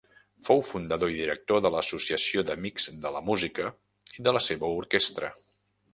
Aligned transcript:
Fou 0.45 0.61
fundador 0.69 1.11
i 1.15 1.19
director 1.19 1.61
de 1.65 1.71
l'Associació 1.75 2.45
d'Amics 2.47 2.89
de 3.05 3.11
la 3.17 3.21
Música 3.29 3.69
i 4.21 4.29
de 4.29 4.35
la 4.39 4.43
seva 4.51 4.73
orquestra. 4.83 5.35